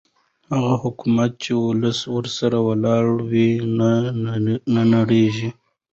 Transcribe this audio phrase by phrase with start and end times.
[0.53, 3.51] هغه حکومت چې ولس ورسره ولاړ وي
[4.73, 5.49] نه نړېږي